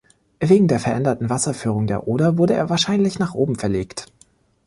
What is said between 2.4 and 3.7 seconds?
er wahrscheinlich nach oben